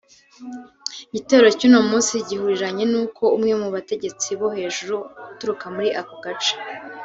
Igitero 1.07 1.45
c'uno 1.59 1.79
munsi 1.89 2.13
gihuriranye 2.27 2.83
nuko 2.91 3.23
umwe 3.37 3.53
mu 3.61 3.67
bategetsi 3.75 4.27
bo 4.39 4.47
hejuru 4.57 4.95
aturuka 5.29 5.65
muri 5.75 5.89
ako 6.01 6.15
gace 6.25 6.53